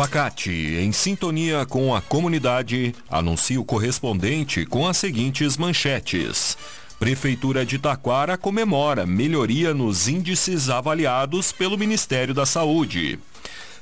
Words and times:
Facate, 0.00 0.78
em 0.80 0.92
sintonia 0.92 1.66
com 1.66 1.94
a 1.94 2.00
comunidade, 2.00 2.94
anuncia 3.10 3.60
o 3.60 3.64
correspondente 3.66 4.64
com 4.64 4.88
as 4.88 4.96
seguintes 4.96 5.58
manchetes. 5.58 6.56
Prefeitura 6.98 7.66
de 7.66 7.78
Taquara 7.78 8.38
comemora 8.38 9.04
melhoria 9.04 9.74
nos 9.74 10.08
índices 10.08 10.70
avaliados 10.70 11.52
pelo 11.52 11.76
Ministério 11.76 12.32
da 12.32 12.46
Saúde. 12.46 13.18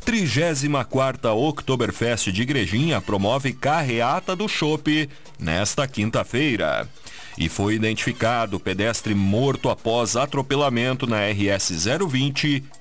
34ª 0.05 1.33
Oktoberfest 1.37 2.33
de 2.33 2.43
Igrejinha 2.43 3.01
promove 3.01 3.53
carreata 3.53 4.35
do 4.35 4.49
Chopp 4.49 5.09
nesta 5.39 5.87
quinta-feira. 5.87 6.89
E 7.39 7.49
foi 7.49 7.75
identificado 7.75 8.59
pedestre 8.59 9.15
morto 9.15 9.71
após 9.71 10.17
atropelamento 10.17 11.07
na 11.07 11.19
RS 11.31 11.87
020 12.11 12.65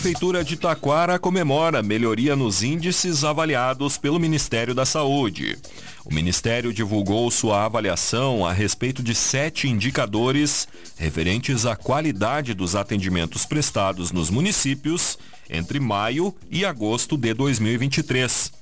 Prefeitura 0.00 0.42
de 0.42 0.56
Taquara 0.56 1.18
comemora 1.18 1.82
melhoria 1.82 2.34
nos 2.34 2.62
índices 2.62 3.22
avaliados 3.22 3.98
pelo 3.98 4.18
Ministério 4.18 4.74
da 4.74 4.86
Saúde. 4.86 5.58
O 6.06 6.14
Ministério 6.14 6.72
divulgou 6.72 7.30
sua 7.30 7.66
avaliação 7.66 8.46
a 8.46 8.50
respeito 8.50 9.02
de 9.02 9.14
sete 9.14 9.68
indicadores 9.68 10.66
referentes 10.96 11.66
à 11.66 11.76
qualidade 11.76 12.54
dos 12.54 12.74
atendimentos 12.74 13.44
prestados 13.44 14.10
nos 14.10 14.30
municípios 14.30 15.18
entre 15.50 15.78
maio 15.78 16.34
e 16.50 16.64
agosto 16.64 17.18
de 17.18 17.34
2023. 17.34 18.52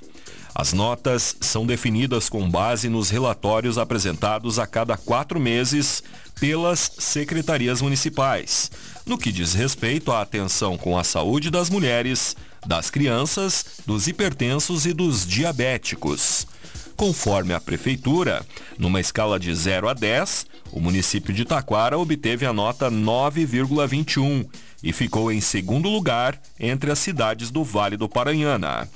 As 0.53 0.73
notas 0.73 1.37
são 1.41 1.65
definidas 1.65 2.29
com 2.29 2.51
base 2.51 2.89
nos 2.89 3.11
relatórios 3.11 3.79
apresentados 3.79 4.59
a 4.59 4.67
cada 4.67 4.97
quatro 4.97 5.39
meses 5.39 6.03
pelas 6.41 6.91
secretarias 6.99 7.81
municipais, 7.81 8.69
no 9.09 9.17
que 9.17 9.33
diz 9.33 9.55
respeito 9.55 10.13
à 10.13 10.21
atenção 10.21 10.77
com 10.77 10.99
a 10.99 11.03
saúde 11.03 11.51
das 11.51 11.71
mulheres, 11.71 12.37
das 12.67 12.91
crianças, 12.91 13.65
dos 13.87 14.07
hipertensos 14.07 14.85
e 14.85 14.93
dos 14.93 15.27
diabéticos. 15.27 16.47
Conforme 16.95 17.55
a 17.55 17.61
prefeitura, 17.61 18.45
numa 18.79 19.01
escala 19.01 19.39
de 19.39 19.55
0 19.55 19.89
a 19.89 19.95
10, 19.95 20.47
o 20.73 20.81
município 20.81 21.33
de 21.33 21.45
Taquara 21.45 21.99
obteve 21.99 22.45
a 22.45 22.53
nota 22.53 22.91
9,21 22.91 24.47
e 24.83 24.93
ficou 24.93 25.33
em 25.33 25.41
segundo 25.41 25.89
lugar 25.89 26.39
entre 26.61 26.91
as 26.91 26.99
cidades 26.99 27.51
do 27.51 27.65
Vale 27.65 27.97
do 27.97 28.09
Paranhana. 28.09 28.89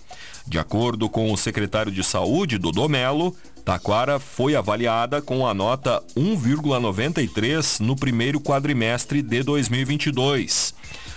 De 0.46 0.58
acordo 0.58 1.08
com 1.08 1.32
o 1.32 1.36
secretário 1.36 1.92
de 1.92 2.02
Saúde, 2.02 2.58
Dudu 2.58 2.88
Melo, 2.88 3.34
Taquara 3.64 4.18
foi 4.18 4.56
avaliada 4.56 5.22
com 5.22 5.46
a 5.46 5.54
nota 5.54 6.02
1,93 6.16 7.78
no 7.80 7.94
primeiro 7.94 8.40
quadrimestre 8.40 9.22
de 9.22 9.40
2022, 9.42 10.74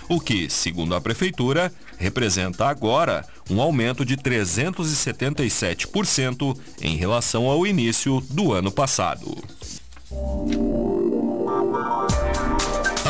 o 0.08 0.20
que, 0.20 0.48
segundo 0.48 0.94
a 0.94 1.00
prefeitura, 1.00 1.72
representa 1.98 2.66
agora 2.66 3.26
um 3.50 3.60
aumento 3.60 4.04
de 4.04 4.16
377% 4.16 6.56
em 6.80 6.94
relação 6.96 7.46
ao 7.46 7.66
início 7.66 8.20
do 8.30 8.52
ano 8.52 8.70
passado. 8.70 9.36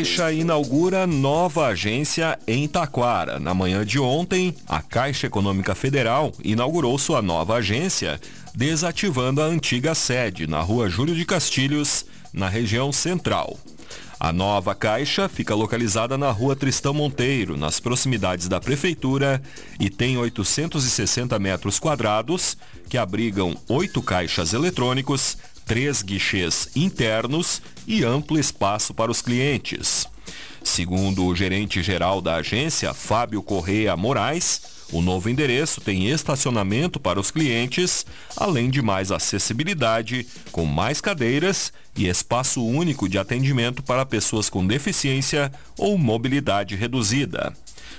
Caixa 0.00 0.32
inaugura 0.32 1.06
nova 1.06 1.66
agência 1.66 2.38
em 2.46 2.66
Taquara. 2.66 3.38
Na 3.38 3.52
manhã 3.52 3.84
de 3.84 3.98
ontem, 3.98 4.54
a 4.66 4.80
Caixa 4.80 5.26
Econômica 5.26 5.74
Federal 5.74 6.32
inaugurou 6.42 6.96
sua 6.96 7.20
nova 7.20 7.56
agência, 7.56 8.18
desativando 8.54 9.42
a 9.42 9.44
antiga 9.44 9.94
sede 9.94 10.46
na 10.46 10.62
rua 10.62 10.88
Júlio 10.88 11.14
de 11.14 11.26
Castilhos, 11.26 12.06
na 12.32 12.48
região 12.48 12.90
central. 12.90 13.58
A 14.18 14.32
nova 14.32 14.74
caixa 14.74 15.28
fica 15.28 15.54
localizada 15.54 16.16
na 16.16 16.30
rua 16.30 16.56
Tristão 16.56 16.94
Monteiro, 16.94 17.56
nas 17.56 17.78
proximidades 17.78 18.48
da 18.48 18.60
prefeitura, 18.60 19.42
e 19.78 19.90
tem 19.90 20.16
860 20.16 21.38
metros 21.38 21.78
quadrados, 21.78 22.56
que 22.88 22.98
abrigam 22.98 23.54
oito 23.68 24.02
caixas 24.02 24.52
eletrônicos, 24.52 25.38
três 25.70 26.02
guichês 26.02 26.68
internos 26.74 27.62
e 27.86 28.02
amplo 28.02 28.40
espaço 28.40 28.92
para 28.92 29.08
os 29.08 29.22
clientes. 29.22 30.04
Segundo 30.64 31.24
o 31.24 31.36
gerente-geral 31.36 32.20
da 32.20 32.34
agência, 32.34 32.92
Fábio 32.92 33.40
Correia 33.40 33.96
Moraes, 33.96 34.62
o 34.90 35.00
novo 35.00 35.30
endereço 35.30 35.80
tem 35.80 36.08
estacionamento 36.08 36.98
para 36.98 37.20
os 37.20 37.30
clientes, 37.30 38.04
além 38.36 38.68
de 38.68 38.82
mais 38.82 39.12
acessibilidade, 39.12 40.26
com 40.50 40.64
mais 40.64 41.00
cadeiras 41.00 41.72
e 41.96 42.08
espaço 42.08 42.66
único 42.66 43.08
de 43.08 43.16
atendimento 43.16 43.80
para 43.80 44.04
pessoas 44.04 44.50
com 44.50 44.66
deficiência 44.66 45.52
ou 45.78 45.96
mobilidade 45.96 46.74
reduzida. 46.74 47.52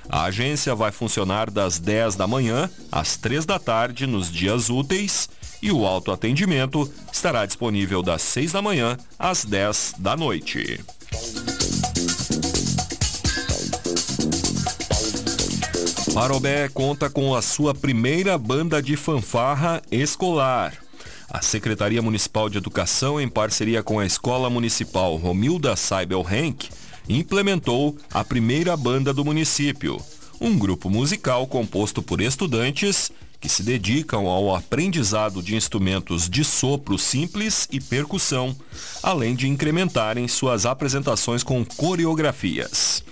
A 0.10 0.24
agência 0.24 0.76
vai 0.76 0.92
funcionar 0.92 1.50
das 1.50 1.80
10 1.80 2.16
da 2.16 2.28
manhã 2.28 2.70
às 2.92 3.16
3 3.16 3.46
da 3.46 3.58
tarde 3.58 4.06
nos 4.06 4.30
dias 4.30 4.70
úteis 4.70 5.30
e 5.62 5.72
o 5.72 5.86
autoatendimento 5.86 6.92
estará 7.12 7.46
disponível 7.46 8.02
das 8.02 8.22
6 8.22 8.52
da 8.52 8.62
manhã 8.62 8.98
às 9.18 9.46
10 9.46 9.96
da 10.00 10.18
noite. 10.18 10.80
Parobé 16.14 16.68
conta 16.68 17.10
com 17.10 17.34
a 17.34 17.42
sua 17.42 17.74
primeira 17.74 18.38
banda 18.38 18.82
de 18.82 18.98
fanfarra 18.98 19.82
escolar. 19.90 20.74
A 21.30 21.42
Secretaria 21.42 22.02
Municipal 22.02 22.50
de 22.50 22.58
Educação, 22.58 23.20
em 23.22 23.30
parceria 23.30 23.82
com 23.82 24.00
a 24.00 24.06
Escola 24.06 24.50
Municipal 24.50 25.16
Romilda 25.16 25.76
Saibel 25.78 26.26
Henk, 26.30 26.70
implementou 27.08 27.98
a 28.14 28.24
primeira 28.24 28.76
banda 28.76 29.14
do 29.14 29.24
município, 29.24 29.98
um 30.42 30.58
grupo 30.58 30.90
musical 30.90 31.48
composto 31.48 32.04
por 32.04 32.20
estudantes 32.20 33.10
que 33.42 33.50
se 33.50 33.64
dedicam 33.64 34.28
ao 34.28 34.56
aprendizado 34.56 35.42
de 35.42 35.56
instrumentos 35.56 36.30
de 36.30 36.46
sopro 36.46 36.98
simples 36.98 37.68
e 37.72 37.82
percussão, 37.82 38.56
além 39.02 39.36
de 39.36 39.48
incrementarem 39.48 40.28
suas 40.28 40.68
apresentações 40.68 41.42
com 41.42 41.66
coreografias. 41.66 43.04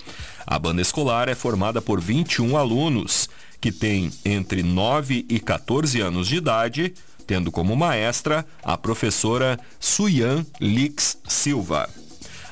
A 0.46 0.60
banda 0.60 0.84
escolar 0.84 1.28
é 1.28 1.34
formada 1.34 1.82
por 1.82 2.00
21 2.00 2.56
alunos, 2.56 3.28
que 3.60 3.72
têm 3.72 4.12
entre 4.24 4.62
9 4.62 5.26
e 5.28 5.40
14 5.40 6.00
anos 6.00 6.28
de 6.28 6.38
idade, 6.38 6.94
tendo 7.26 7.52
como 7.52 7.76
maestra 7.76 8.46
a 8.64 8.78
professora 8.78 9.60
Suyan 9.80 10.46
Lix 10.62 11.18
Silva. 11.28 11.90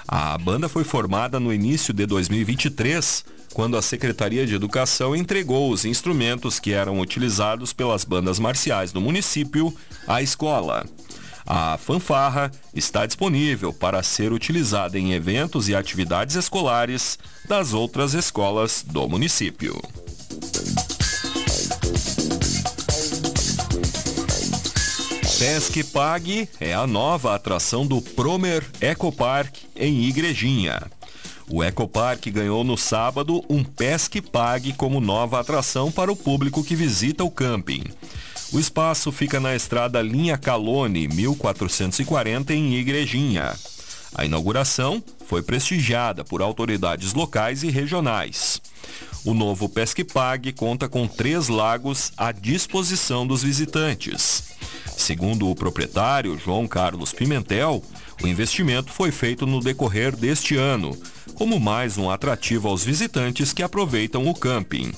A 0.08 0.38
banda 0.38 0.68
foi 0.68 0.84
formada 0.84 1.40
no 1.40 1.54
início 1.54 1.94
de 1.94 2.06
2023 2.06 3.37
quando 3.58 3.76
a 3.76 3.82
Secretaria 3.82 4.46
de 4.46 4.54
Educação 4.54 5.16
entregou 5.16 5.72
os 5.72 5.84
instrumentos 5.84 6.60
que 6.60 6.74
eram 6.74 7.00
utilizados 7.00 7.74
pelas 7.74 8.06
bandas 8.06 8.38
marciais 8.38 8.92
do 8.92 9.02
município 9.02 9.76
à 10.08 10.22
escola. 10.22 10.86
A 11.44 11.76
fanfarra 11.80 12.52
está 12.72 13.08
disponível 13.08 13.74
para 13.74 14.04
ser 14.04 14.32
utilizada 14.32 15.00
em 15.00 15.14
eventos 15.14 15.70
e 15.70 15.76
atividades 15.76 16.36
escolares 16.36 17.18
das 17.50 17.74
outras 17.74 18.14
escolas 18.14 18.86
do 18.88 19.10
município. 19.10 19.82
Pesque 25.40 25.84
Pague 25.84 26.48
é 26.60 26.76
a 26.76 26.86
nova 26.86 27.34
atração 27.34 27.88
do 27.88 28.04
Promer 28.04 28.64
Ecopark 28.80 29.58
em 29.76 30.04
Igrejinha. 30.04 30.96
O 31.50 31.64
Ecopark 31.64 32.30
ganhou 32.30 32.62
no 32.66 32.78
sábado 32.78 33.42
um 33.50 33.64
Pesque 33.64 34.22
Pague 34.22 34.74
como 34.74 35.00
nova 35.00 35.40
atração 35.40 35.90
para 35.90 36.12
o 36.12 36.16
público 36.16 36.62
que 36.62 36.76
visita 36.76 37.24
o 37.24 37.32
camping. 37.32 37.84
O 38.52 38.60
espaço 38.60 39.14
fica 39.14 39.40
na 39.40 39.56
estrada 39.56 40.02
Linha 40.02 40.38
Calone, 40.38 41.08
1440, 41.08 42.54
em 42.54 42.76
Igrejinha. 42.76 43.56
A 44.14 44.26
inauguração 44.26 45.02
foi 45.26 45.42
prestigiada 45.42 46.26
por 46.26 46.42
autoridades 46.42 47.14
locais 47.14 47.64
e 47.64 47.70
regionais. 47.70 48.62
O 49.24 49.34
novo 49.34 49.70
Pesque 49.70 50.04
Pague 50.04 50.52
conta 50.52 50.90
com 50.90 51.08
três 51.08 51.48
lagos 51.48 52.12
à 52.18 52.34
disposição 52.34 53.26
dos 53.26 53.44
visitantes. 53.44 54.44
Segundo 54.98 55.50
o 55.50 55.56
proprietário, 55.56 56.38
João 56.38 56.68
Carlos 56.68 57.14
Pimentel, 57.14 57.82
o 58.22 58.28
investimento 58.28 58.92
foi 58.92 59.12
feito 59.12 59.46
no 59.46 59.62
decorrer 59.62 60.16
deste 60.16 60.56
ano, 60.56 60.98
como 61.36 61.60
mais 61.60 61.98
um 61.98 62.10
atrativo 62.10 62.68
aos 62.68 62.84
visitantes 62.84 63.54
que 63.54 63.64
aproveitam 63.64 64.28
o 64.28 64.34
camping. 64.34 64.92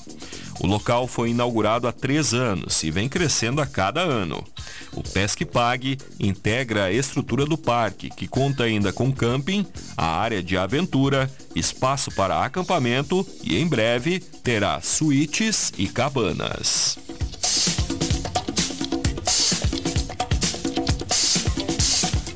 O 0.60 0.66
local 0.66 1.06
foi 1.06 1.30
inaugurado 1.30 1.88
há 1.88 1.92
três 1.92 2.34
anos 2.34 2.82
e 2.82 2.90
vem 2.90 3.08
crescendo 3.08 3.62
a 3.62 3.66
cada 3.66 4.02
ano. 4.02 4.44
O 4.92 5.02
Pesque 5.02 5.46
Pague 5.46 5.96
integra 6.18 6.84
a 6.84 6.92
estrutura 6.92 7.46
do 7.46 7.56
parque, 7.56 8.10
que 8.10 8.28
conta 8.28 8.64
ainda 8.64 8.92
com 8.92 9.10
camping, 9.10 9.66
a 9.96 10.06
área 10.06 10.42
de 10.42 10.58
aventura, 10.58 11.30
espaço 11.56 12.10
para 12.10 12.44
acampamento 12.44 13.26
e, 13.42 13.56
em 13.56 13.66
breve, 13.66 14.20
terá 14.20 14.82
suítes 14.82 15.72
e 15.78 15.88
cabanas. 15.88 16.98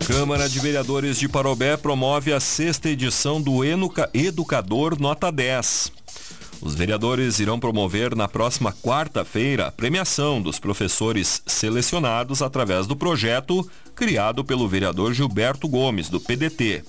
Câmara 0.07 0.51
de 0.51 0.61
Vereadores 0.61 1.19
de 1.19 1.27
Parobé 1.27 1.79
promove 1.79 2.31
a 2.31 2.39
sexta 2.39 2.91
edição 2.91 3.41
do 3.41 3.61
Educador 4.13 5.01
Nota 5.01 5.33
10. 5.33 5.93
Os 6.61 6.75
vereadores 6.75 7.39
irão 7.39 7.59
promover 7.59 8.15
na 8.15 8.29
próxima 8.29 8.71
quarta-feira 8.71 9.67
a 9.67 9.73
premiação 9.73 10.43
dos 10.43 10.59
professores 10.59 11.43
selecionados 11.47 12.43
através 12.43 12.87
do 12.87 12.95
projeto 12.95 13.67
criado 13.95 14.45
pelo 14.45 14.69
vereador 14.69 15.15
Gilberto 15.15 15.67
Gomes, 15.67 16.11
do 16.11 16.21
PDT. 16.21 16.85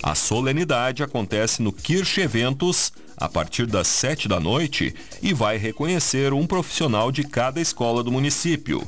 A 0.00 0.14
solenidade 0.14 1.02
acontece 1.02 1.60
no 1.60 1.72
Kirch 1.72 2.20
Eventos 2.20 2.92
a 3.16 3.28
partir 3.28 3.66
das 3.66 3.88
sete 3.88 4.28
da 4.28 4.38
noite 4.38 4.94
e 5.20 5.34
vai 5.34 5.56
reconhecer 5.56 6.32
um 6.32 6.46
profissional 6.46 7.10
de 7.10 7.24
cada 7.24 7.60
escola 7.60 8.04
do 8.04 8.12
município. 8.12 8.86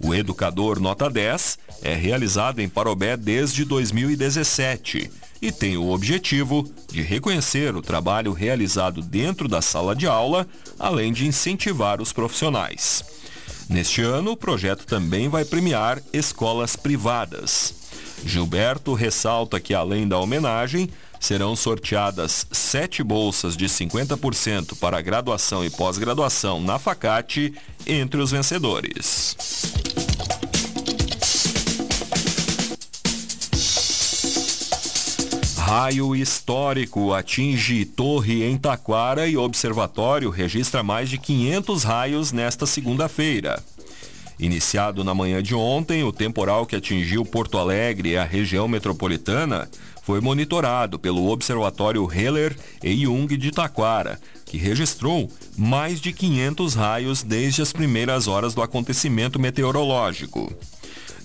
O 0.00 0.14
Educador 0.14 0.80
Nota 0.80 1.10
10 1.10 1.58
é 1.82 1.94
realizado 1.94 2.60
em 2.60 2.68
Parobé 2.68 3.16
desde 3.16 3.64
2017 3.64 5.10
e 5.40 5.52
tem 5.52 5.76
o 5.76 5.90
objetivo 5.90 6.68
de 6.90 7.02
reconhecer 7.02 7.74
o 7.74 7.82
trabalho 7.82 8.32
realizado 8.32 9.02
dentro 9.02 9.48
da 9.48 9.62
sala 9.62 9.94
de 9.94 10.06
aula, 10.06 10.46
além 10.78 11.12
de 11.12 11.26
incentivar 11.26 12.00
os 12.00 12.12
profissionais. 12.12 13.04
Neste 13.68 14.00
ano, 14.02 14.32
o 14.32 14.36
projeto 14.36 14.86
também 14.86 15.28
vai 15.28 15.44
premiar 15.44 16.00
escolas 16.12 16.74
privadas. 16.74 17.74
Gilberto 18.24 18.94
ressalta 18.94 19.60
que, 19.60 19.74
além 19.74 20.08
da 20.08 20.18
homenagem, 20.18 20.90
serão 21.20 21.56
sorteadas 21.56 22.46
sete 22.50 23.02
bolsas 23.02 23.56
de 23.56 23.66
50% 23.66 24.78
para 24.78 25.00
graduação 25.00 25.64
e 25.64 25.70
pós-graduação 25.70 26.60
na 26.60 26.78
Facate 26.78 27.52
entre 27.86 28.20
os 28.20 28.30
vencedores. 28.30 29.36
Raio 35.56 36.16
histórico 36.16 37.12
atinge 37.12 37.84
torre 37.84 38.42
em 38.42 38.56
Taquara 38.56 39.28
e 39.28 39.36
observatório 39.36 40.30
registra 40.30 40.82
mais 40.82 41.10
de 41.10 41.18
500 41.18 41.84
raios 41.84 42.32
nesta 42.32 42.64
segunda-feira. 42.64 43.62
Iniciado 44.38 45.04
na 45.04 45.12
manhã 45.12 45.42
de 45.42 45.54
ontem, 45.54 46.04
o 46.04 46.12
temporal 46.12 46.64
que 46.64 46.76
atingiu 46.76 47.22
Porto 47.24 47.58
Alegre 47.58 48.10
e 48.10 48.16
a 48.16 48.24
região 48.24 48.66
metropolitana 48.66 49.68
foi 50.08 50.22
monitorado 50.22 50.98
pelo 50.98 51.28
Observatório 51.28 52.10
Heller 52.10 52.56
e 52.82 53.02
Jung 53.02 53.36
de 53.36 53.50
Taquara, 53.50 54.18
que 54.46 54.56
registrou 54.56 55.30
mais 55.54 56.00
de 56.00 56.14
500 56.14 56.74
raios 56.74 57.22
desde 57.22 57.60
as 57.60 57.74
primeiras 57.74 58.26
horas 58.26 58.54
do 58.54 58.62
acontecimento 58.62 59.38
meteorológico. 59.38 60.50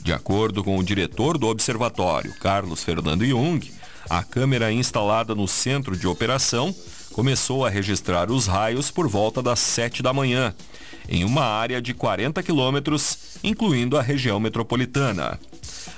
De 0.01 0.12
acordo 0.12 0.65
com 0.65 0.77
o 0.77 0.83
diretor 0.83 1.38
do 1.38 1.47
observatório, 1.47 2.33
Carlos 2.41 2.83
Fernando 2.83 3.25
Jung, 3.25 3.71
a 4.09 4.21
câmera 4.21 4.69
instalada 4.69 5.33
no 5.33 5.47
centro 5.47 5.95
de 5.95 6.06
operação 6.06 6.75
começou 7.13 7.65
a 7.65 7.69
registrar 7.69 8.30
os 8.30 8.47
raios 8.47 8.91
por 8.91 9.07
volta 9.07 9.41
das 9.41 9.59
7 9.59 10.03
da 10.03 10.12
manhã, 10.12 10.53
em 11.07 11.24
uma 11.24 11.45
área 11.45 11.81
de 11.81 11.94
40 11.94 12.44
quilômetros, 12.44 13.38
incluindo 13.41 13.97
a 13.97 14.01
região 14.01 14.41
metropolitana. 14.41 15.39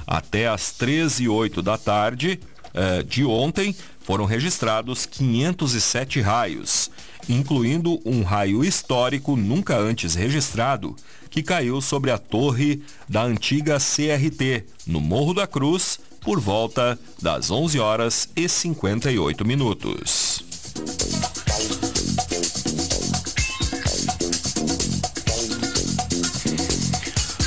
Até 0.06 0.48
às 0.48 0.72
13 0.72 1.24
e 1.24 1.28
08 1.28 1.64
da 1.64 1.80
tarde 1.80 2.40
eh, 2.76 3.04
de 3.04 3.24
ontem, 3.24 3.76
foram 4.02 4.26
registrados 4.26 5.06
507 5.06 6.22
raios, 6.22 6.92
incluindo 7.28 8.00
um 8.06 8.22
raio 8.22 8.64
histórico 8.64 9.36
nunca 9.36 9.78
antes 9.78 10.14
registrado, 10.14 10.96
que 11.30 11.42
caiu 11.42 11.82
sobre 11.82 12.12
a 12.12 12.18
torre 12.18 12.82
da 13.10 13.24
antiga 13.24 13.78
CRT, 13.78 14.66
no 14.86 15.02
Morro 15.02 15.34
da 15.34 15.48
Cruz, 15.48 16.00
por 16.22 16.40
volta 16.40 17.00
das 17.22 17.50
11 17.50 17.80
horas 17.80 18.30
e 18.36 18.48
58 18.48 19.46
minutos. 19.46 20.55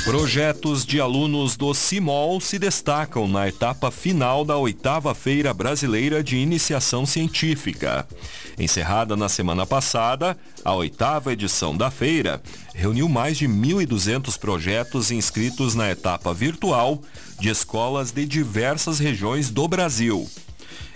Projetos 0.09 0.87
de 0.87 0.99
alunos 0.99 1.55
do 1.55 1.71
CIMOL 1.71 2.41
se 2.41 2.57
destacam 2.57 3.27
na 3.27 3.47
etapa 3.47 3.91
final 3.91 4.43
da 4.43 4.57
oitava 4.57 5.13
Feira 5.13 5.53
Brasileira 5.53 6.23
de 6.23 6.35
Iniciação 6.35 7.05
Científica. 7.05 8.07
Encerrada 8.57 9.15
na 9.15 9.29
semana 9.29 9.67
passada, 9.67 10.35
a 10.65 10.73
oitava 10.73 11.31
edição 11.31 11.77
da 11.77 11.91
feira 11.91 12.41
reuniu 12.73 13.07
mais 13.07 13.37
de 13.37 13.47
1.200 13.47 14.35
projetos 14.39 15.11
inscritos 15.11 15.75
na 15.75 15.91
etapa 15.91 16.33
virtual 16.33 16.99
de 17.39 17.49
escolas 17.49 18.11
de 18.11 18.25
diversas 18.25 18.97
regiões 18.97 19.51
do 19.51 19.67
Brasil. 19.67 20.27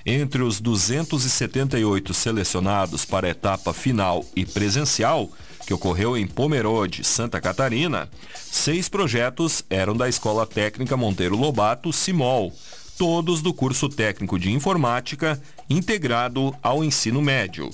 Entre 0.03 0.41
os 0.41 0.59
278 0.59 2.15
selecionados 2.15 3.05
para 3.05 3.27
a 3.27 3.29
etapa 3.29 3.73
final 3.73 4.25
e 4.35 4.43
presencial, 4.43 5.29
que 5.65 5.73
ocorreu 5.73 6.17
em 6.17 6.27
Pomerode, 6.27 7.03
Santa 7.03 7.39
Catarina, 7.39 8.09
seis 8.35 8.89
projetos 8.89 9.63
eram 9.69 9.95
da 9.95 10.09
Escola 10.09 10.45
Técnica 10.45 10.97
Monteiro 10.97 11.35
Lobato, 11.35 11.91
Simol, 11.91 12.53
todos 12.97 13.41
do 13.41 13.53
curso 13.53 13.89
técnico 13.89 14.37
de 14.37 14.51
informática 14.51 15.41
integrado 15.69 16.55
ao 16.61 16.83
ensino 16.83 17.21
médio. 17.21 17.69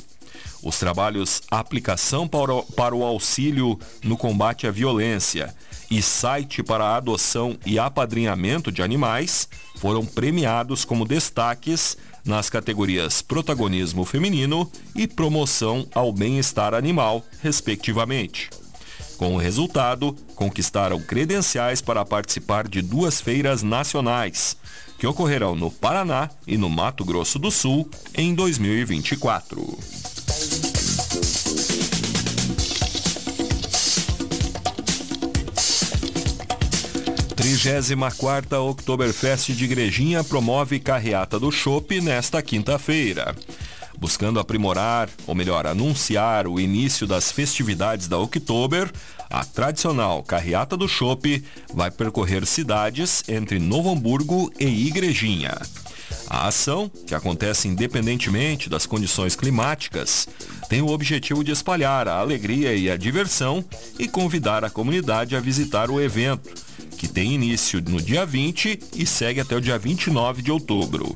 Os 0.62 0.78
trabalhos 0.78 1.42
Aplicação 1.50 2.28
para 2.28 2.96
o 2.96 3.04
Auxílio 3.04 3.80
no 4.04 4.18
Combate 4.18 4.68
à 4.68 4.72
Violência 4.72 5.54
e 5.90 6.02
Site 6.02 6.62
para 6.62 6.86
a 6.86 6.98
Adoção 6.98 7.58
e 7.66 7.80
Apadrinhamento 7.80 8.72
de 8.72 8.82
Animais 8.82 9.48
foram 9.76 10.06
premiados 10.06 10.86
como 10.86 11.06
destaques 11.06 11.98
nas 12.30 12.50
categorias 12.50 13.22
Protagonismo 13.22 14.06
Feminino 14.06 14.72
e 14.96 15.08
Promoção 15.08 15.88
ao 15.94 16.14
Bem-Estar 16.14 16.76
Animal, 16.76 17.26
respectivamente. 17.42 18.50
Com 19.18 19.34
o 19.34 19.38
resultado, 19.38 20.16
conquistaram 20.36 21.02
credenciais 21.02 21.82
para 21.82 22.06
participar 22.06 22.68
de 22.68 22.82
duas 22.82 23.20
feiras 23.20 23.64
nacionais, 23.64 24.56
que 24.98 25.08
ocorrerão 25.08 25.56
no 25.56 25.72
Paraná 25.72 26.30
e 26.48 26.58
no 26.58 26.70
Mato 26.70 27.04
Grosso 27.04 27.40
do 27.40 27.50
Sul 27.52 27.90
em 28.14 28.34
2024. 28.34 30.09
34ª 37.60 38.58
Oktoberfest 38.58 39.52
de 39.52 39.66
Igrejinha 39.66 40.24
promove 40.24 40.80
carreata 40.80 41.38
do 41.38 41.52
Chopp 41.52 42.00
nesta 42.00 42.42
quinta-feira. 42.42 43.36
Buscando 43.98 44.40
aprimorar, 44.40 45.10
ou 45.28 45.36
melhor, 45.36 45.68
anunciar 45.68 46.48
o 46.48 46.58
início 46.58 47.06
das 47.06 47.34
festividades 47.34 48.08
da 48.08 48.18
Oktober, 48.18 48.90
a 49.30 49.44
tradicional 49.44 50.24
carreata 50.24 50.78
do 50.78 50.88
Chopp 50.88 51.44
vai 51.74 51.92
percorrer 51.92 52.46
cidades 52.46 53.26
entre 53.28 53.60
Novo 53.60 53.92
Hamburgo 53.92 54.50
e 54.58 54.88
Igrejinha. 54.88 55.58
A 56.30 56.48
ação, 56.48 56.90
que 57.06 57.14
acontece 57.14 57.68
independentemente 57.68 58.70
das 58.70 58.86
condições 58.86 59.36
climáticas, 59.36 60.30
tem 60.70 60.82
o 60.82 60.88
objetivo 60.88 61.44
de 61.44 61.52
espalhar 61.52 62.08
a 62.08 62.20
alegria 62.20 62.74
e 62.74 62.90
a 62.90 62.96
diversão 62.96 63.66
e 63.98 64.08
convidar 64.08 64.64
a 64.64 64.70
comunidade 64.70 65.36
a 65.36 65.42
visitar 65.42 65.92
o 65.92 66.00
evento, 66.00 66.69
que 67.00 67.08
tem 67.08 67.32
início 67.32 67.82
no 67.88 68.02
dia 68.02 68.26
20 68.26 68.78
e 68.94 69.06
segue 69.06 69.40
até 69.40 69.56
o 69.56 69.62
dia 69.62 69.80
29 69.80 70.42
de 70.42 70.52
outubro. 70.52 71.16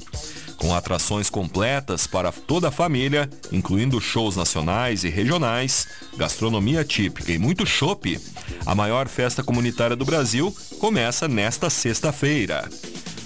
Com 0.56 0.74
atrações 0.74 1.30
completas 1.30 2.08
para 2.08 2.32
toda 2.32 2.70
a 2.70 2.72
família, 2.72 3.30
incluindo 3.52 4.00
shows 4.00 4.38
nacionais 4.38 5.04
e 5.04 5.10
regionais, 5.10 5.86
gastronomia 6.16 6.86
típica 6.86 7.34
e 7.34 7.38
muito 7.38 7.66
chopp, 7.66 8.18
a 8.66 8.74
maior 8.74 9.10
festa 9.10 9.44
comunitária 9.44 9.94
do 9.94 10.06
Brasil 10.06 10.56
começa 10.80 11.28
nesta 11.28 11.70
sexta-feira. 11.70 12.70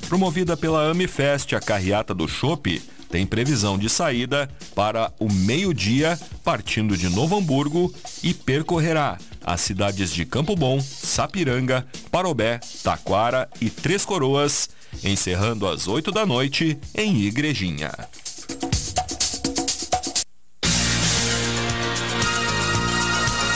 Promovida 0.10 0.58
pela 0.58 0.90
Amifest, 0.90 1.54
a 1.54 1.60
carreata 1.60 2.12
do 2.12 2.28
chopp 2.28 2.82
tem 3.08 3.28
previsão 3.28 3.78
de 3.78 3.88
saída 3.88 4.50
para 4.74 5.14
o 5.20 5.32
meio-dia, 5.32 6.20
partindo 6.44 6.98
de 6.98 7.08
Novo 7.08 7.38
Hamburgo 7.38 7.94
e 8.24 8.34
percorrerá 8.34 9.20
as 9.48 9.62
cidades 9.62 10.12
de 10.12 10.26
Campo 10.26 10.58
Bom, 10.58 10.82
Sapiranga, 10.82 11.88
Parobé, 12.12 12.60
Taquara 12.84 13.48
e 13.62 13.70
Três 13.70 14.04
Coroas, 14.04 14.70
encerrando 15.02 15.66
às 15.66 15.88
8 15.88 16.12
da 16.12 16.26
noite 16.26 16.78
em 16.94 17.22
Igrejinha. 17.22 17.94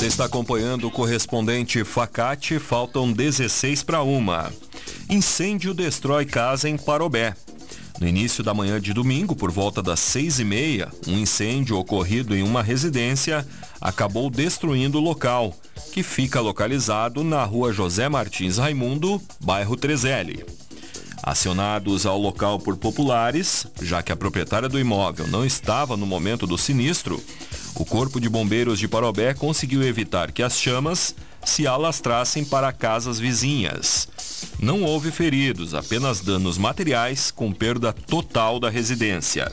Você 0.00 0.06
está 0.06 0.24
acompanhando 0.24 0.86
o 0.86 0.90
correspondente 0.90 1.84
Facate, 1.84 2.58
faltam 2.58 3.12
16 3.12 3.82
para 3.82 4.02
uma. 4.02 4.50
Incêndio 5.10 5.74
destrói 5.74 6.24
casa 6.24 6.70
em 6.70 6.78
Parobé. 6.78 7.34
No 8.00 8.08
início 8.08 8.42
da 8.42 8.54
manhã 8.54 8.80
de 8.80 8.94
domingo, 8.94 9.36
por 9.36 9.50
volta 9.50 9.82
das 9.82 10.00
seis 10.00 10.38
e 10.38 10.44
meia, 10.44 10.88
um 11.06 11.18
incêndio 11.18 11.76
ocorrido 11.76 12.34
em 12.34 12.42
uma 12.42 12.62
residência 12.62 13.46
acabou 13.78 14.30
destruindo 14.30 14.96
o 14.96 15.02
local, 15.02 15.54
que 15.92 16.02
fica 16.02 16.40
localizado 16.40 17.22
na 17.22 17.44
rua 17.44 17.70
José 17.70 18.08
Martins 18.08 18.56
Raimundo, 18.56 19.20
bairro 19.38 19.76
Trezelli. 19.76 20.46
Acionados 21.22 22.06
ao 22.06 22.18
local 22.18 22.58
por 22.58 22.76
populares, 22.76 23.66
já 23.82 24.02
que 24.02 24.10
a 24.10 24.16
proprietária 24.16 24.68
do 24.68 24.78
imóvel 24.78 25.26
não 25.26 25.44
estava 25.44 25.96
no 25.96 26.06
momento 26.06 26.46
do 26.46 26.56
sinistro, 26.56 27.22
o 27.74 27.84
Corpo 27.84 28.20
de 28.20 28.28
Bombeiros 28.28 28.78
de 28.78 28.88
Parobé 28.88 29.34
conseguiu 29.34 29.82
evitar 29.82 30.32
que 30.32 30.42
as 30.42 30.58
chamas 30.58 31.14
se 31.44 31.66
alastrassem 31.66 32.44
para 32.44 32.72
casas 32.72 33.18
vizinhas. 33.18 34.08
Não 34.58 34.82
houve 34.82 35.10
feridos, 35.10 35.74
apenas 35.74 36.20
danos 36.20 36.58
materiais 36.58 37.30
com 37.30 37.52
perda 37.52 37.92
total 37.92 38.58
da 38.58 38.70
residência. 38.70 39.50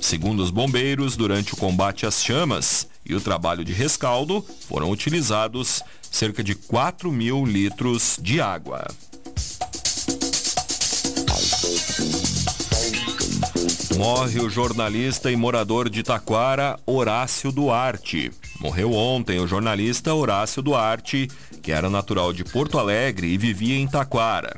Segundo 0.00 0.42
os 0.42 0.50
bombeiros, 0.50 1.16
durante 1.16 1.54
o 1.54 1.56
combate 1.56 2.06
às 2.06 2.22
chamas 2.22 2.86
e 3.06 3.14
o 3.14 3.20
trabalho 3.20 3.64
de 3.64 3.72
rescaldo, 3.72 4.44
foram 4.68 4.90
utilizados 4.90 5.82
cerca 6.10 6.42
de 6.42 6.54
4 6.54 7.10
mil 7.10 7.44
litros 7.44 8.18
de 8.20 8.40
água. 8.40 8.86
Morre 13.96 14.40
o 14.40 14.50
jornalista 14.50 15.30
e 15.30 15.36
morador 15.36 15.88
de 15.88 16.02
Taquara, 16.02 16.76
Horácio 16.84 17.52
Duarte. 17.52 18.32
Morreu 18.58 18.92
ontem 18.92 19.38
o 19.38 19.46
jornalista 19.46 20.12
Horácio 20.12 20.60
Duarte, 20.60 21.28
que 21.62 21.70
era 21.70 21.88
natural 21.88 22.32
de 22.32 22.42
Porto 22.42 22.78
Alegre 22.78 23.28
e 23.28 23.38
vivia 23.38 23.76
em 23.76 23.86
Taquara. 23.86 24.56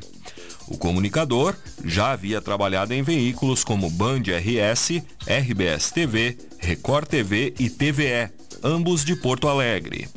O 0.68 0.78
comunicador 0.78 1.54
já 1.84 2.12
havia 2.12 2.40
trabalhado 2.40 2.94
em 2.94 3.02
veículos 3.02 3.62
como 3.62 3.90
Band 3.90 4.22
RS, 4.22 5.02
RBS 5.26 5.90
TV, 5.90 6.38
Record 6.58 7.06
TV 7.06 7.54
e 7.58 7.68
TVE, 7.68 8.30
ambos 8.64 9.04
de 9.04 9.14
Porto 9.14 9.48
Alegre. 9.48 10.08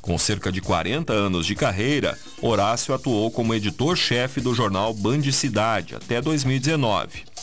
Com 0.00 0.18
cerca 0.18 0.50
de 0.50 0.60
40 0.60 1.12
anos 1.12 1.46
de 1.46 1.54
carreira, 1.54 2.18
Horácio 2.42 2.94
atuou 2.94 3.30
como 3.30 3.54
editor-chefe 3.54 4.40
do 4.40 4.54
jornal 4.54 4.92
Band 4.92 5.22
Cidade 5.32 5.94
até 5.94 6.20
2019. 6.20 7.35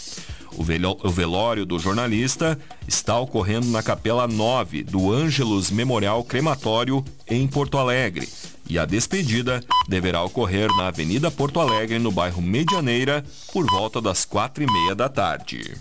O 0.58 1.10
velório 1.10 1.66
do 1.66 1.80
jornalista 1.80 2.58
está 2.88 3.18
ocorrendo 3.18 3.68
na 3.68 3.82
Capela 3.82 4.28
9 4.28 4.84
do 4.84 5.12
Ângelos 5.12 5.72
Memorial 5.72 6.24
Crematório, 6.24 7.04
em 7.28 7.48
Porto 7.48 7.78
Alegre. 7.78 8.28
E 8.70 8.80
a 8.80 8.86
despedida 8.86 9.64
deverá 9.88 10.24
ocorrer 10.24 10.70
na 10.78 10.88
Avenida 10.88 11.30
Porto 11.30 11.60
Alegre, 11.60 12.00
no 12.00 12.12
bairro 12.12 12.42
Medianeira, 12.42 13.24
por 13.52 13.66
volta 13.66 14.02
das 14.02 14.26
quatro 14.26 14.64
e 14.64 14.68
meia 14.68 14.96
da 14.96 15.10
tarde. 15.10 15.76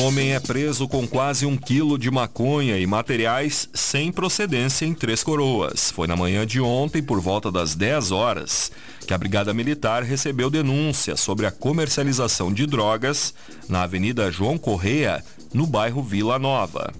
Homem 0.00 0.34
é 0.34 0.40
preso 0.40 0.88
com 0.88 1.06
quase 1.06 1.46
um 1.46 1.56
quilo 1.56 1.96
de 1.96 2.10
maconha 2.10 2.76
e 2.76 2.84
materiais 2.84 3.68
sem 3.72 4.10
procedência 4.10 4.84
em 4.84 4.92
Três 4.92 5.22
Coroas. 5.22 5.92
Foi 5.92 6.08
na 6.08 6.16
manhã 6.16 6.44
de 6.44 6.60
ontem, 6.60 7.00
por 7.00 7.20
volta 7.20 7.50
das 7.50 7.76
10 7.76 8.10
horas, 8.10 8.72
que 9.06 9.14
a 9.14 9.18
Brigada 9.18 9.54
Militar 9.54 10.02
recebeu 10.02 10.50
denúncia 10.50 11.16
sobre 11.16 11.46
a 11.46 11.52
comercialização 11.52 12.52
de 12.52 12.66
drogas 12.66 13.32
na 13.68 13.84
Avenida 13.84 14.32
João 14.32 14.58
Correia, 14.58 15.24
no 15.52 15.64
bairro 15.64 16.02
Vila 16.02 16.40
Nova. 16.40 16.92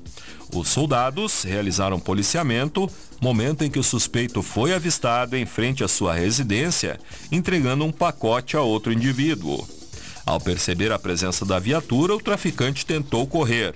Os 0.55 0.69
soldados 0.69 1.43
realizaram 1.43 1.99
policiamento, 1.99 2.89
momento 3.21 3.65
em 3.65 3.71
que 3.71 3.79
o 3.79 3.83
suspeito 3.83 4.41
foi 4.41 4.73
avistado 4.73 5.37
em 5.37 5.45
frente 5.45 5.83
à 5.83 5.89
sua 5.89 6.15
residência, 6.15 7.01
entregando 7.33 7.85
um 7.85 7.91
pacote 7.91 8.57
a 8.57 8.61
outro 8.61 8.93
indivíduo. 8.93 9.67
Ao 10.27 10.41
perceber 10.41 10.91
a 10.91 10.99
presença 10.99 11.45
da 11.45 11.59
viatura, 11.59 12.15
o 12.15 12.21
traficante 12.21 12.87
tentou 12.87 13.27
correr. 13.27 13.75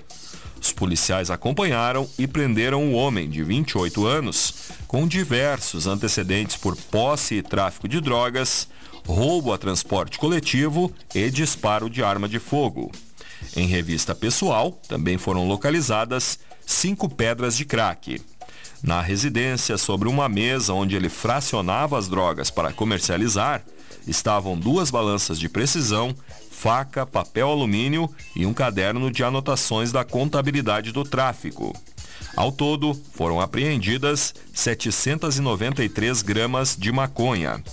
Os 0.61 0.71
policiais 0.73 1.29
acompanharam 1.29 2.09
e 2.17 2.27
prenderam 2.27 2.91
o 2.91 2.93
homem 2.93 3.29
de 3.29 3.43
28 3.43 4.05
anos, 4.05 4.53
com 4.87 5.07
diversos 5.07 5.87
antecedentes 5.87 6.57
por 6.57 6.75
posse 6.75 7.35
e 7.35 7.43
tráfico 7.43 7.87
de 7.87 8.01
drogas, 8.01 8.67
roubo 9.05 9.53
a 9.53 9.57
transporte 9.57 10.19
coletivo 10.19 10.91
e 11.15 11.29
disparo 11.29 11.89
de 11.89 12.03
arma 12.03 12.27
de 12.27 12.39
fogo. 12.39 12.91
Em 13.55 13.67
revista 13.67 14.13
pessoal, 14.13 14.71
também 14.87 15.17
foram 15.17 15.47
localizadas 15.47 16.39
cinco 16.65 17.07
pedras 17.07 17.55
de 17.55 17.63
crack. 17.63 18.21
Na 18.81 19.01
residência, 19.01 19.77
sobre 19.77 20.07
uma 20.07 20.29
mesa 20.29 20.73
onde 20.73 20.95
ele 20.95 21.09
fracionava 21.09 21.97
as 21.97 22.07
drogas 22.07 22.49
para 22.49 22.71
comercializar, 22.71 23.63
estavam 24.09 24.57
duas 24.57 24.89
balanças 24.89 25.39
de 25.39 25.47
precisão, 25.47 26.15
faca, 26.51 27.05
papel 27.05 27.49
alumínio 27.49 28.09
e 28.35 28.45
um 28.45 28.53
caderno 28.53 29.11
de 29.11 29.23
anotações 29.23 29.91
da 29.91 30.03
contabilidade 30.03 30.91
do 30.91 31.03
tráfico. 31.03 31.73
Ao 32.35 32.51
todo, 32.51 32.93
foram 33.13 33.39
apreendidas 33.39 34.33
793 34.53 36.21
gramas 36.21 36.75
de 36.77 36.91
maconha. 36.91 37.63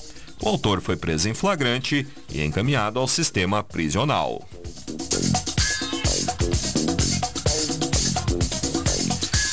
O 0.40 0.48
autor 0.48 0.80
foi 0.80 0.96
preso 0.96 1.28
em 1.28 1.34
flagrante 1.34 2.06
e 2.30 2.42
encaminhado 2.42 2.98
ao 2.98 3.08
sistema 3.08 3.62
prisional. 3.62 4.46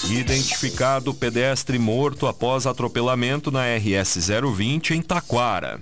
Identificado 0.09 1.13
pedestre 1.13 1.79
morto 1.79 2.27
após 2.27 2.67
atropelamento 2.67 3.49
na 3.49 3.63
RS 3.75 4.29
020 4.55 4.93
em 4.93 5.01
Taquara. 5.01 5.79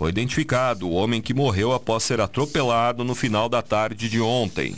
Foi 0.00 0.08
identificado 0.08 0.88
o 0.88 0.92
homem 0.92 1.20
que 1.20 1.34
morreu 1.34 1.74
após 1.74 2.04
ser 2.04 2.22
atropelado 2.22 3.04
no 3.04 3.14
final 3.14 3.50
da 3.50 3.60
tarde 3.60 4.08
de 4.08 4.18
ontem. 4.18 4.74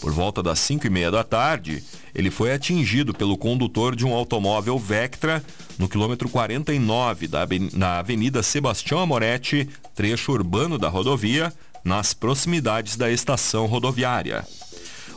Por 0.00 0.10
volta 0.12 0.42
das 0.42 0.60
5 0.60 0.86
e 0.86 0.88
meia 0.88 1.10
da 1.10 1.22
tarde, 1.22 1.84
ele 2.14 2.30
foi 2.30 2.54
atingido 2.54 3.12
pelo 3.12 3.36
condutor 3.36 3.94
de 3.94 4.06
um 4.06 4.14
automóvel 4.14 4.78
Vectra 4.78 5.44
no 5.78 5.86
quilômetro 5.86 6.26
49 6.26 7.28
da, 7.28 7.46
na 7.74 7.98
Avenida 7.98 8.42
Sebastião 8.42 8.98
Amoretti, 8.98 9.68
trecho 9.94 10.32
urbano 10.32 10.78
da 10.78 10.88
rodovia, 10.88 11.52
nas 11.84 12.14
proximidades 12.14 12.96
da 12.96 13.10
estação 13.10 13.66
rodoviária. 13.66 14.42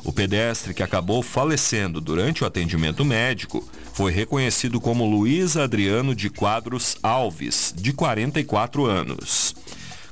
O 0.06 0.14
pedestre 0.14 0.72
que 0.72 0.84
acabou 0.84 1.24
falecendo 1.24 2.00
durante 2.00 2.44
o 2.44 2.48
atendimento 2.48 3.04
médico 3.04 3.68
foi 3.92 4.12
reconhecido 4.12 4.80
como 4.80 5.04
Luiz 5.04 5.58
Adriano 5.58 6.14
de 6.14 6.30
Quadros 6.30 6.96
Alves, 7.02 7.74
de 7.76 7.92
44 7.92 8.86
anos. 8.86 9.56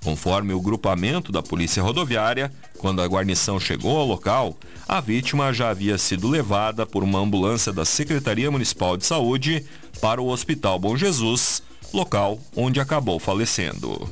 Conforme 0.03 0.51
o 0.51 0.59
grupamento 0.59 1.31
da 1.31 1.43
Polícia 1.43 1.83
Rodoviária, 1.83 2.51
quando 2.79 3.03
a 3.03 3.05
guarnição 3.05 3.59
chegou 3.59 3.95
ao 3.95 4.07
local, 4.07 4.57
a 4.87 4.99
vítima 4.99 5.53
já 5.53 5.69
havia 5.69 5.97
sido 5.99 6.27
levada 6.27 6.87
por 6.87 7.03
uma 7.03 7.19
ambulância 7.19 7.71
da 7.71 7.85
Secretaria 7.85 8.49
Municipal 8.49 8.97
de 8.97 9.05
Saúde 9.05 9.63
para 10.01 10.19
o 10.19 10.27
Hospital 10.27 10.79
Bom 10.79 10.97
Jesus, 10.97 11.61
local 11.93 12.39
onde 12.55 12.79
acabou 12.79 13.19
falecendo. 13.19 14.11